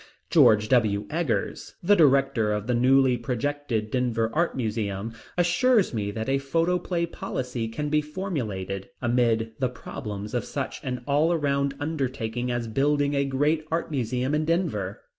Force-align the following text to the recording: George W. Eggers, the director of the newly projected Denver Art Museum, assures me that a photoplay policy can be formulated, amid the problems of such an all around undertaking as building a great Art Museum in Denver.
George 0.31 0.67
W. 0.67 1.05
Eggers, 1.11 1.75
the 1.83 1.95
director 1.95 2.51
of 2.53 2.65
the 2.65 2.73
newly 2.73 3.19
projected 3.19 3.91
Denver 3.91 4.31
Art 4.33 4.57
Museum, 4.57 5.13
assures 5.37 5.93
me 5.93 6.09
that 6.09 6.27
a 6.27 6.39
photoplay 6.39 7.05
policy 7.05 7.67
can 7.67 7.89
be 7.89 8.01
formulated, 8.01 8.89
amid 8.99 9.51
the 9.59 9.69
problems 9.69 10.33
of 10.33 10.43
such 10.43 10.83
an 10.83 11.03
all 11.05 11.31
around 11.31 11.75
undertaking 11.79 12.49
as 12.49 12.67
building 12.67 13.13
a 13.15 13.23
great 13.25 13.63
Art 13.69 13.91
Museum 13.91 14.33
in 14.33 14.43
Denver. 14.43 15.01